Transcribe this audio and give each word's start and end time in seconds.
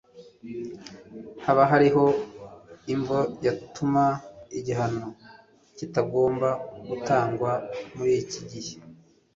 Hoba 1.43 1.63
hariho 1.71 2.03
imvo 2.93 3.17
yatuma 3.45 4.03
igihano 4.57 5.07
kitagomba 5.77 6.49
gutangwa 6.87 7.51
muriki 7.95 8.41
gihe? 8.51 8.73